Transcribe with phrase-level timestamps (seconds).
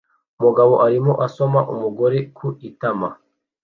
[0.39, 3.09] Umugabo arimo asoma umugore ku itama